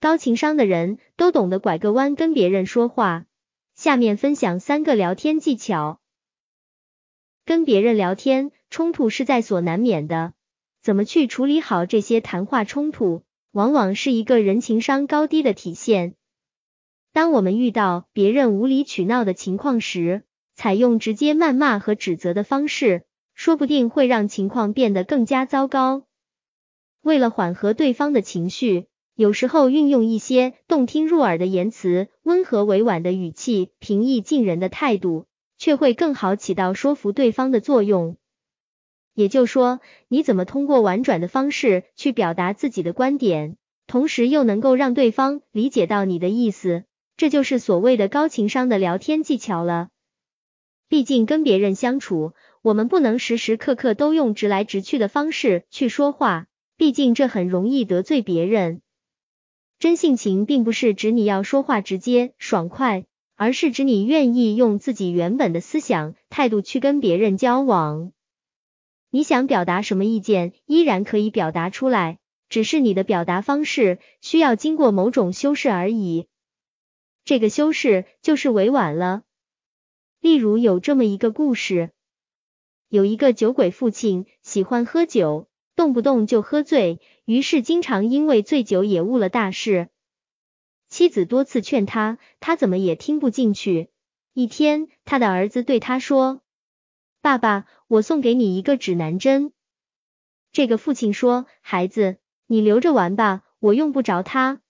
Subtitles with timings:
[0.00, 3.26] 高情商的人都懂得拐个弯跟别人说话。
[3.74, 6.00] 下面分享三个聊天技巧。
[7.44, 10.32] 跟别人聊天，冲突是在所难免的。
[10.80, 16.14] 怎么去处理好这些谈话冲突，往往是一个人情商高低的体现。
[17.12, 20.24] 当我们遇到别人无理取闹的情况时，
[20.54, 23.04] 采用直接谩骂和指责的方式，
[23.34, 26.06] 说不定会让情况变得更加糟糕。
[27.02, 28.86] 为了缓和对方的情绪，
[29.20, 35.26] 有时候运用一些动听入耳的言辞，温和委婉的语气，平易近人的态度，
[35.58, 38.16] 却会更好起到说服对方的作用。
[39.12, 46.84] 也就是说，你怎么通过婉转的方式去表达自己的观点，同时又能够让对方理解到你的意思，
[47.18, 49.90] 这就是所谓的高情商的聊天技巧了。
[50.88, 56.46] 毕竟跟别人相处，我们不能时时刻刻都用直来直去的方式去说话，
[56.78, 58.80] 毕竟这很容易得罪别人。
[59.80, 68.12] 真性情并不是指你要说话直接爽快，而是指你愿意用自己原本的思想态度去跟别人交往。
[69.08, 72.18] 你想表达什么意见，依然可以表达出来，
[72.50, 76.26] 只是你的表达方式需要经过某种修饰而已。
[77.24, 79.22] 这个修饰就是委婉了。
[80.20, 81.90] 例如有这么一个故事，
[82.90, 87.00] 有一个酒鬼父亲喜欢喝酒，动不动就喝醉，
[87.30, 89.88] 于是经常因为醉酒也误了大事。
[90.88, 93.88] 妻子多次劝他，他怎么也听不进去。
[94.32, 96.40] 一天，他的儿子对他说。
[97.20, 99.52] 爸爸，我送给你一个指南针。
[100.50, 102.16] 这个父亲说：“孩子，
[102.48, 104.60] 你留着玩吧，我用不着它。”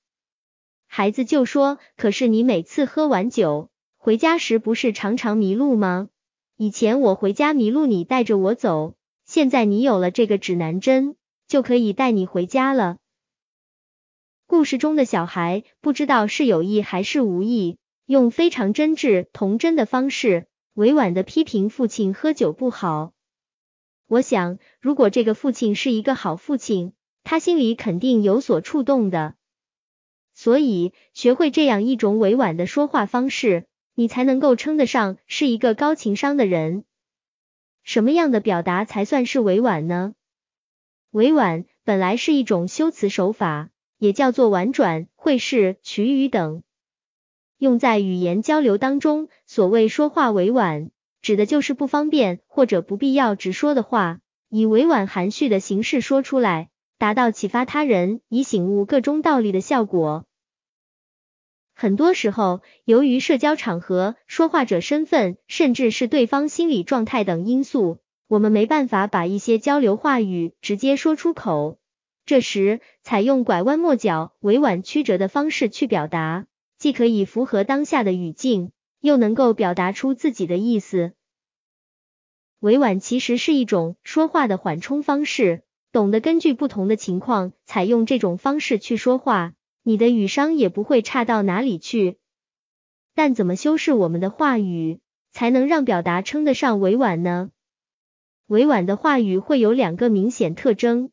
[0.86, 6.10] 孩子就说：“可是你每次喝完酒回家时，不是常常迷路吗？
[6.58, 11.16] 以前我回家迷路，你带着我走，现在你有了这个指南针，
[11.50, 12.96] 就可以带你回家了。”
[14.46, 17.76] 故事中的小孩不知道是有意还是无意，
[18.06, 20.46] 用非常真挚童真的方式。
[20.74, 23.12] 委婉的批评父亲喝酒不好。
[24.06, 26.92] 我想，如果这个父亲是一个好父亲，
[27.24, 29.34] 他心里肯定有所触动的。
[30.32, 36.84] 所以，学会这样一种委婉的说话方式，你才能够称得上是一个高情商的人。
[37.82, 40.14] 什么样的表达才算是委婉呢？
[41.10, 46.62] 委婉本来是一种修辞手法，也叫做婉转、会是、取语等。
[47.58, 50.90] 用在语言交流当中，所谓说话委婉，
[51.20, 60.26] 指的就是不方便或者不必要直说的话，以委婉含蓄的形式说出来，达到启发他人以醒悟各中道理的效果。
[61.74, 67.98] 很多时候，由于社交场合、说话者身份，甚至是对方心理状态等因素，
[68.30, 71.80] 我们没办法把一些交流话语直接说出口。
[72.24, 76.46] 这时，采用拐弯抹角、委婉曲折的方式去表达。
[76.78, 78.70] 既可以符合当下的语境，
[79.00, 81.12] 又能够表达出自己的意思。
[82.60, 92.18] 委婉其实是一种说话的缓冲方式，懂得根据不同的情况采用这种方式去说话，你的语商也不会差到哪里去。
[93.16, 95.00] 但怎么修饰我们的话语，
[95.32, 97.50] 才能让表达称得上委婉呢？
[98.50, 101.12] 委婉的话语会有两个明显特征：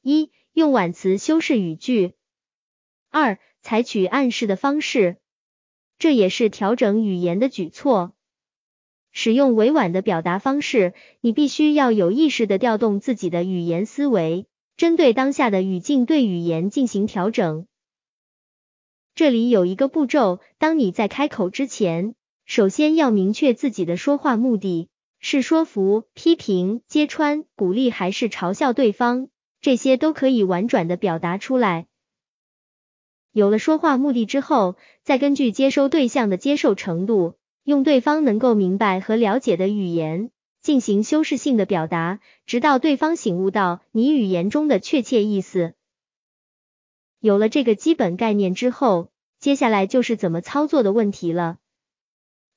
[0.00, 2.12] 一，用婉词修饰语句；
[3.10, 3.40] 二。
[3.62, 5.18] 采取暗示的方式，
[5.98, 8.12] 这也是调整语言的举措。
[9.12, 14.46] 使用委婉的表达方式，你必须要有意识的调动自己的语言思维，
[14.76, 17.66] 针对当下的语境对语言进行调整。
[19.14, 24.88] 这里有一个步骤，当你在开口之前，首先要明确自己的说话目的，
[25.24, 29.28] 是说服、批评、揭穿、鼓励还是嘲笑对方，
[29.60, 31.86] 这些都可以婉转的表达出来。
[33.30, 45.74] 有了说话目的之后，再根据接收对象的接受程度，用对方能够明白和了解的语言进行修饰性的表达，直到对方醒悟到你语言中的确切意思。
[47.20, 51.58] 有了这个基本概念之后，接下来就是怎么操作的问题了。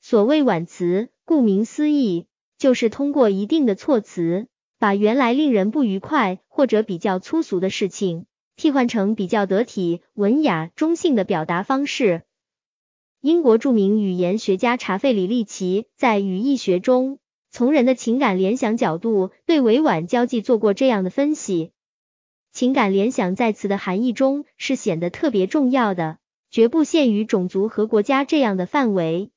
[0.02, 2.26] 所谓婉词，顾名思义，
[2.57, 4.48] 就是通过一定的措辞，
[4.80, 8.25] 把原来令人不愉快或者比较粗俗的事情。
[8.57, 12.22] 替换成比较得体、文雅、中性的表达方式。
[13.19, 17.19] 英国著名语言学家查费里利奇在语义学中，
[17.52, 21.72] 从人的情感联想角度对委婉交际做过这样的分析：
[22.54, 26.19] 情感联想在词的含义中是显得特别重要的，
[26.50, 29.31] 绝不限于种族和国家这样的范围。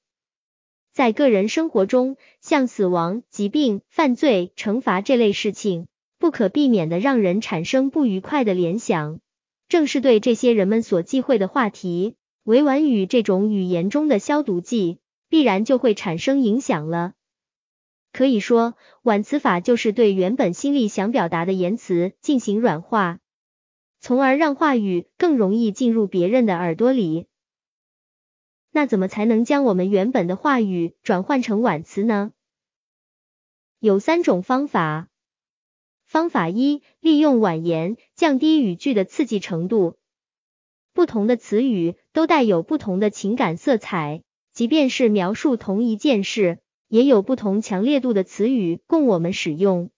[0.98, 5.86] 在个人生活中，像死亡、疾病、犯罪、惩罚这类事情。
[6.18, 9.20] 不可避免的让人产生不愉快的联想，
[9.68, 14.98] 正是对这些人们所忌讳的话题，委婉语这种语言中的消毒剂，
[15.28, 17.12] 必然就会产生影响了。
[18.12, 23.20] 可以说，婉词法就是对原本心里想表达的言辞进行软化，
[24.00, 27.27] 从而让话语更容易进入别人的耳朵里。
[28.70, 32.32] 那怎么才能将我们原本的话语转换成婉词呢？
[33.80, 35.08] 有三种方法。
[36.04, 39.98] 方法一，利用婉言，降低语句的刺激程度。
[40.94, 44.22] 不同的词语都带有不同的情感色彩，
[44.52, 49.90] 即便是描述同一件事，也有不同强烈度的词语供我们使用。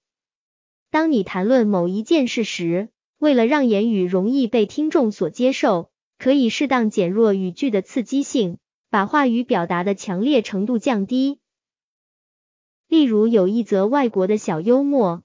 [0.91, 2.89] 当你谈论某一件事时，
[3.19, 5.90] 为了让言语容易被听众所接受，
[6.21, 8.59] 可以适当减弱语句的刺激性，
[8.91, 11.39] 把话语表达的强烈程度降低。
[12.87, 15.23] 例如，有一则外国的小幽默。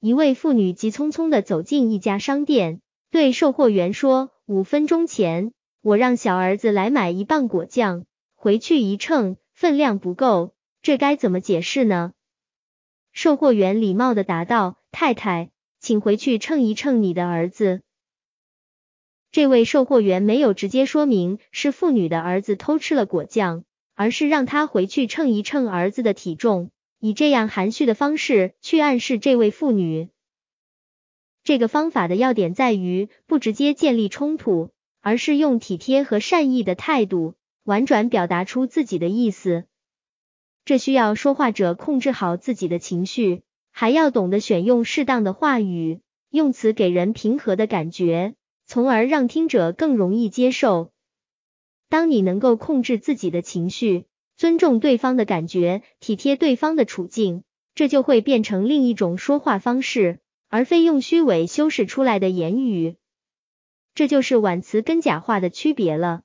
[0.00, 2.80] 一位妇女急匆匆的走进一家商店，
[3.12, 8.04] 对售货员说：“五分钟前，我让小儿子来买一磅果酱，
[8.34, 12.12] 回去一称，分量不够，这该怎么解释呢？”
[13.12, 17.82] 售货员礼貌的答道：“太太，请回去称一称你的儿子。”
[19.38, 23.62] 这位售货员没有直接说明是妇女的儿子偷吃了果酱，
[23.94, 26.72] 而是让他回去称一称儿子的体重。
[26.98, 30.08] 以这样含蓄的方式去暗示这位妇女，
[31.44, 34.70] 这个方法的要点在于不直接建立冲突，
[35.00, 39.66] 而是用体贴和善意的态度，婉转表达出自己的意思。
[40.64, 48.34] 这需要说话者控制好自己的情绪，还要懂得选用适当的话语，用词给人平和的感觉，
[48.68, 50.92] 从而让听者更容易接受。
[51.88, 54.04] 当你能够控制自己的情绪。
[54.36, 57.42] 尊重对方的感觉，体贴对方的处境，
[57.74, 62.94] 这就会变成另一种说话方式，而非用虚伪修饰出来的言语。
[63.96, 66.22] 这就是婉词跟假话的区别了。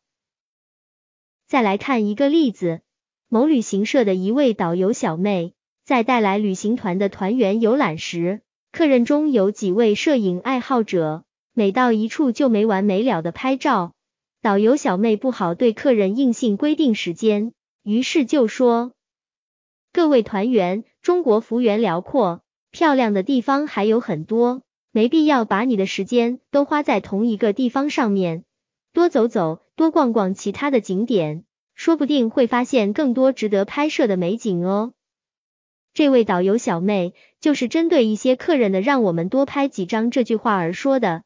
[1.48, 2.82] 再来看一个例子，
[3.30, 13.94] 某旅行社的一位导游小妹，在带来旅行团的团员游览时，客人中有几位摄影爱好者，每到一处就没完没了的拍照。
[14.42, 17.54] 导游小妹不好对客人硬性规定时间。
[17.84, 18.94] 于是就说
[19.92, 22.42] ：“各位团员，中国幅员辽阔，
[22.72, 24.62] 漂亮的地方还有很多，
[24.92, 28.46] 没必要把你的时间都花在同一个地方上面，
[28.94, 31.44] 多走走，多逛逛其他的景点，
[31.76, 34.94] 说不定会发现更多值得拍摄的美景哦。”
[35.94, 41.24] 这位导游小妹就是针对一些客人的“让我们多拍几张”这句话而说的，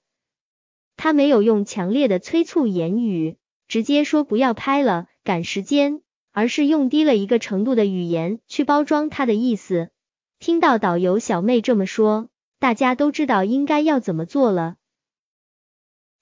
[0.98, 3.38] 他没有用强烈的催促言语，
[3.70, 6.02] 直接说不要拍了，赶时间。
[6.34, 9.90] 而是用低了一个程度的语言去包装他的意思。
[10.38, 12.30] 听到导游小妹这么说，
[12.60, 14.76] 大家都知道应该要怎么做了。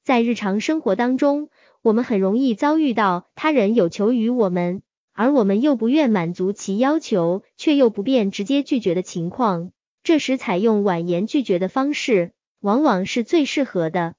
[0.05, 1.49] 在日常生活当中，
[1.81, 9.73] 我们很容易遭遇到他人有求于我们，而我们又不愿满足其要求，却又不便直接拒绝的情况。
[10.01, 12.31] 这时，采用婉言拒绝的方式，
[12.61, 14.15] 往往是最适合的。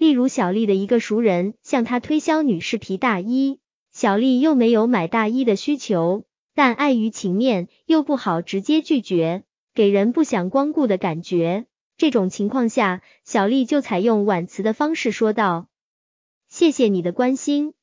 [0.00, 3.58] 例如，小丽的一个熟人向她推销女士皮大衣。
[3.92, 6.24] 小丽又没有买大衣的需求，
[6.54, 9.42] 但碍于情面，又不好直接拒绝，
[9.74, 11.66] 给人不想光顾的感觉。
[11.98, 15.68] 这种情况下，小丽就采用婉辞的方式说道
[16.48, 17.74] ：“谢谢你的关心，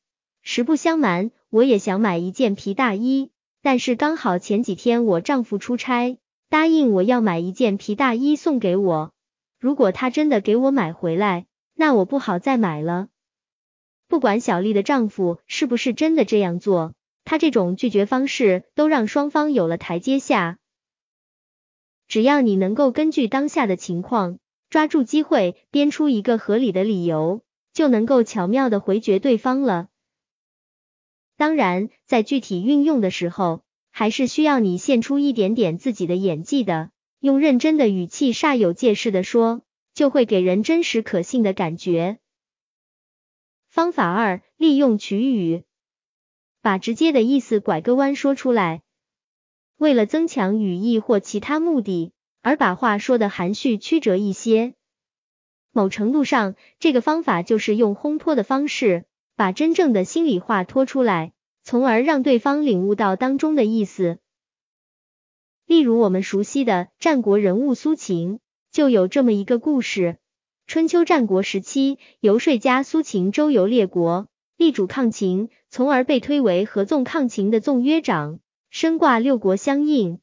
[0.42, 3.30] 实不相瞒，我也想买一件皮大衣，
[3.62, 6.18] 但是刚好前几天我丈夫出差，
[6.50, 9.12] 答应我要买一件皮大衣送给我。
[9.60, 11.46] 如果他真的给我买回来，
[11.78, 13.08] 那我不好再买了。”
[14.10, 16.94] 不管小丽的丈夫是不是真的这样做，
[17.24, 20.58] 他这种拒绝方式都让双方有了台阶下。
[22.08, 27.42] 只要你能够根据当下的情况，抓住机会，编出一个合理的理由，
[27.74, 29.90] 就能够巧妙的回绝对方了。
[31.36, 39.62] 当然，在具体运用的时候，还是需要你献出一点点自己的演技的，用认真的语气，煞有介事的说，
[39.98, 42.20] 就会给人真实可信的感觉。
[43.68, 45.64] 方法二，利用曲语，
[46.62, 48.84] 把直接的意思拐个弯说出来。
[49.76, 52.12] 为了增强语义或其他目的，
[52.44, 54.76] 而把话说的含蓄曲折一些。
[55.72, 64.20] 某程度上，这个方法就是用烘托的方式，把真正的心里话拖出来，从而让对方领悟到当中的意思。
[65.66, 68.40] 例如我们熟悉的战国人物苏秦，
[68.78, 70.18] 就有这么一个故事。
[70.68, 80.20] 春秋战国时期，游说家苏秦周游列国，力主抗秦，从而被推为合纵抗秦的纵约长，身挂六国相应。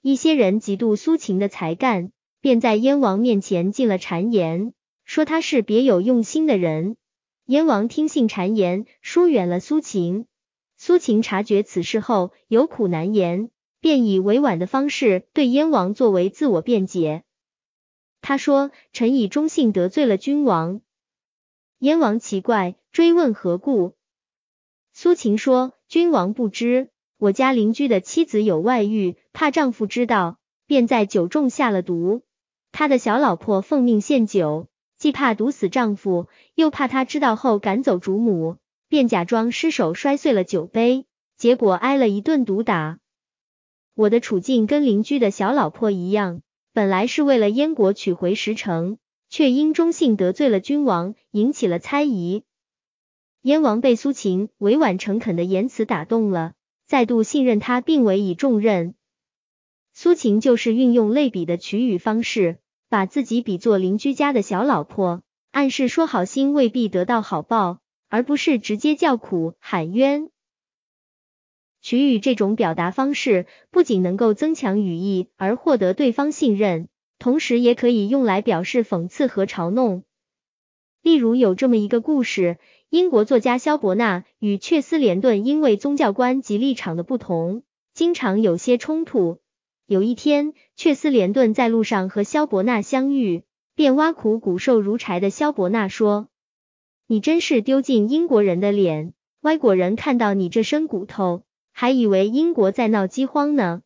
[0.00, 4.72] 一些人嫉妒苏秦的才干，便在燕王面前进了谗言，
[5.04, 6.96] 说他是别有用心的人。
[7.46, 10.26] 燕王听信谗言，疏远了苏秦。
[10.76, 13.50] 苏秦察觉此事后，有苦难言，
[13.80, 17.22] 便以委婉的方式对燕王作为自我辩解。
[18.22, 20.80] 他说：“臣以忠信得罪了君王。”
[21.78, 23.92] 燕王奇怪，追问何故。
[24.94, 26.88] 苏秦说：“君王不知，
[27.18, 32.22] 我家邻居的妻子有外遇，怕丈夫知道，便在酒中下了毒。
[32.70, 38.56] 他的小老婆奉命献酒，既怕毒死丈夫，又怕他知道后赶走主母。”
[38.88, 41.06] 便假装失手摔碎了酒杯，
[41.38, 42.98] 结果挨了一顿毒打。
[43.94, 48.98] 我的处境跟邻居的小老婆一样，本来是为了燕国取回石城，
[49.28, 52.44] 却因忠信得罪了君王，引起了猜疑。
[53.42, 56.54] 燕王被苏秦委婉诚恳的言辞打动了，
[56.86, 58.94] 再度信任他，并委以重任。
[59.92, 67.78] 苏秦就是运用类比的取语方式，把自己比作邻居家的小老婆，暗示说好心未必得到好报。
[68.14, 70.28] 而不是直接叫苦喊冤。
[71.82, 80.04] 取语这种表达方式，不仅能够增强语义而获得对方信任，同时也可以用来表示讽刺和嘲弄。
[81.02, 82.58] 例如有这么一个故事：
[82.88, 89.40] 英国作家萧伯纳与却斯连顿因为宗教观及立场的不同，经常有些冲突。
[89.86, 93.42] 有一天，却斯连顿在路上和萧伯纳相遇，
[93.74, 96.28] 便挖苦骨瘦如柴的萧伯纳说。
[97.08, 101.42] 你真是丢尽英国人的脸，外国人看到你这身骨头，
[101.82, 103.82] 还以为英国在闹饥荒呢。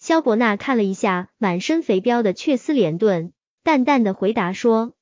[0.00, 4.94] 萧伯纳看了一下满身肥膘的却斯连顿，淡淡的回答说：“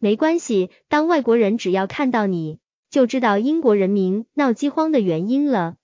[0.00, 2.58] 没关系，当外国人只要看到你，
[2.90, 5.76] 就知道英国人民闹饥荒的原因了。”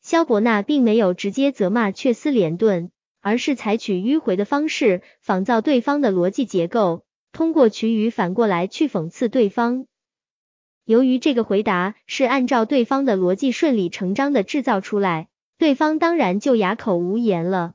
[0.00, 7.04] 萧伯纳并没有直接责骂却斯连顿，而是采取迂回的方式，仿造对方的逻辑结构。
[7.32, 9.86] 通过取语反过来去讽刺对方。
[10.84, 17.74] 由于这个回答是按照对方的逻辑顺理成章的制造出来，对方当然就哑口无言了。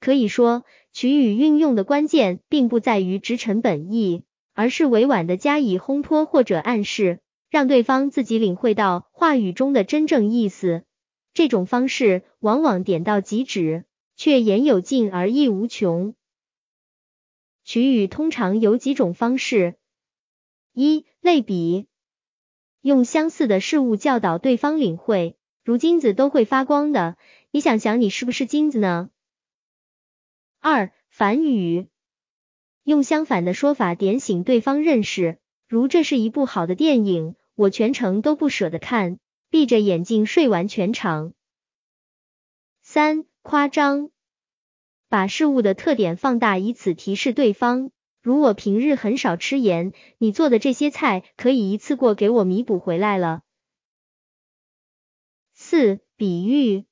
[0.00, 4.24] 可以说，取语运用的关键并不在于直陈本意，
[4.54, 10.84] 而是委婉的加以烘托或者暗示，让对方自己领会到话语中的真正意思。
[11.32, 13.84] 这种方式往往点到即止，
[14.16, 16.14] 却言有尽而意无穷。
[17.62, 19.76] 取语通常有几种方式：
[20.72, 21.86] 一、类比，
[22.80, 27.16] 用相似的事物教导对方领会，如金子都会发光的，
[27.50, 29.10] 你想想你是不是金子呢？
[30.60, 31.88] 二、反语，
[32.82, 39.18] 用相反的说法点醒对方认识，如这是一部好的电影，我全程都不舍得看，
[39.50, 41.34] 闭着眼睛睡完全场。
[42.82, 44.10] 三、夸张。
[45.08, 47.90] 把事物的特点放大，以此提示对方。
[48.22, 53.42] 如我平日很少吃盐，你做的这些菜可以一次过给我弥补回来了。
[55.54, 56.84] 四、比喻，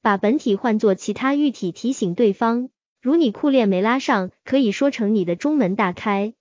[0.00, 2.70] 把本体换作其他喻体提醒对方。
[3.00, 6.34] 如你裤链没拉上，可以说成你的中门大开。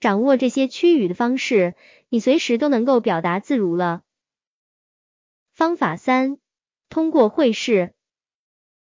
[0.00, 1.74] 掌握这些区语的方式，
[2.08, 4.02] 你随时都能够表达自如了。
[5.52, 6.38] 方法三，
[6.88, 7.94] 通过会试。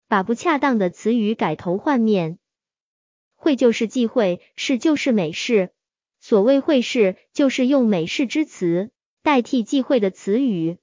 [0.08, 2.40] 把不恰当的词语改头换面，
[3.42, 5.72] 会就是忌讳，是就是美式。
[6.20, 8.92] 所谓会事，就是用美式之词
[9.24, 10.78] 代替忌讳的词语。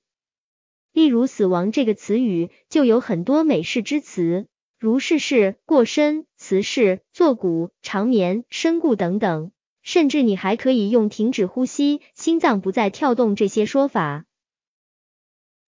[0.93, 9.53] 例如死亡这个词语就有很多美式之词，如逝世、过身、辞世、作古、长眠、身故等等。
[9.81, 14.25] 甚至你还可以用停止呼吸、心脏不再跳动这些说法。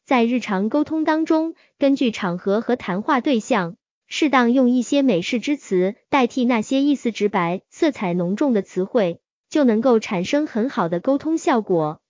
[0.03, 3.77] 在日常沟通当中，根据场合和谈话对象，
[4.09, 12.01] 适当用一些美式之词代替那些意思直白、色彩浓重的词汇，就能够产生很好的沟通效果。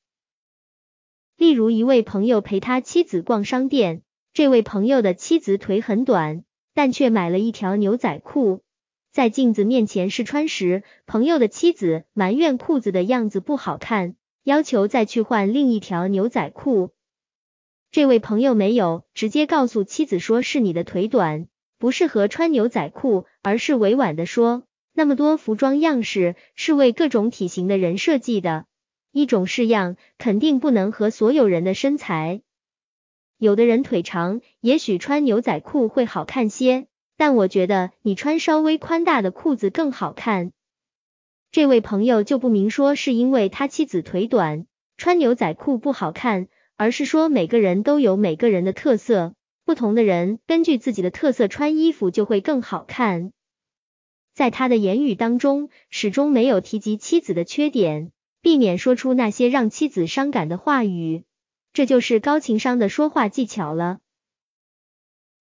[1.35, 4.01] 例如，一位朋友陪他妻子逛商店，
[4.33, 8.61] 这位朋友的妻子腿很短，但却买了一条牛仔裤，
[9.11, 16.91] 在镜子面前试穿时，朋友的妻子埋怨裤子的样子不好看，要求再去换另一条牛仔裤。
[17.91, 21.47] 这位朋友没有直接告诉妻子说是你的腿短，
[21.79, 28.65] 不适合穿牛仔裤，而是委婉的说，那么多服装样式是为各种体型的人设计的，
[29.11, 32.41] 一种式样肯定不能和所有人的身材。
[33.37, 40.51] 有的人腿长，也许穿牛仔裤会好看些，但我觉得你穿稍微宽大的裤子更好看。
[41.51, 44.67] 这位朋友就不明说是因为他妻子腿短，
[44.97, 46.49] 穿牛仔裤不好看。
[46.81, 49.33] 而是说每个人都有每个人的特色，
[49.69, 53.31] 不同的人根据自己的特色穿衣服就会更好看。
[54.33, 58.11] 在他的言语当中，始终没有提及妻子的缺点，
[58.41, 61.23] 避免说出那些让妻子伤感的话语。
[61.71, 63.99] 这就是高情商的说话技巧了。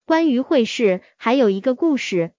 [0.06, 2.34] 关于会试，还有一个故事。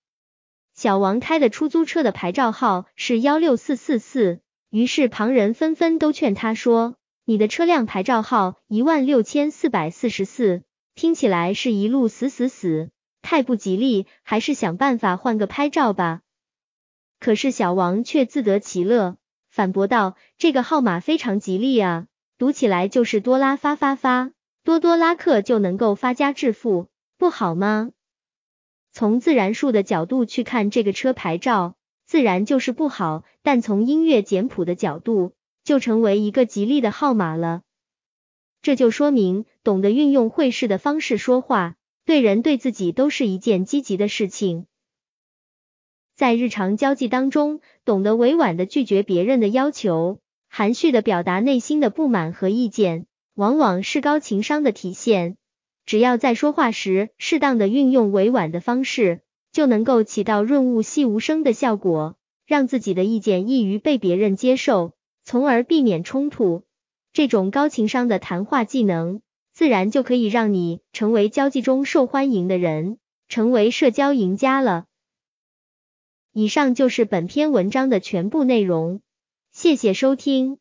[0.75, 10.65] 小王开的出租车的牌照号是幺六四四四，于是旁人纷纷都劝他说：“你的车辆牌照号一万六千四百四十四，
[10.99, 12.91] 听起来是一路死死死，
[13.23, 16.23] 太不吉利，还是想办法换个拍照吧。”
[17.21, 19.17] 可是小王却自得其乐，
[19.49, 24.33] 反驳道：“这个号码非常吉利啊，读起来就是多拉发发发，
[24.65, 27.93] 多多拉客就能够发家致富，不好吗？”
[28.91, 31.77] 从自然数的角度去看这个车牌照，
[32.07, 37.63] 自然就是不好；但从音乐简谱的角度，就成为一个吉利的号码了。
[38.61, 44.67] 这就说明，懂得运用会试的方式说话，对人对自己都是一件积极的事情。
[46.17, 55.37] 在日常交际当中，懂得委婉的拒绝别人的要求，含蓄的表达内心的不满和意见，往往是高情商的体现。
[55.87, 59.21] 只要在说话时适当的运用委婉的方式，
[59.53, 66.65] 就能够起到润物细无声的效果，让自己的意见易于被别人接受，从而避免冲突。
[67.13, 69.21] 这种高情商的谈话技能，
[69.53, 72.99] 自然就可以让你成为交际中受欢迎的人，
[73.29, 74.85] 成为社交赢家了。
[76.33, 79.01] 以上就是本篇文章的全部内容，
[79.51, 80.59] 谢谢收听。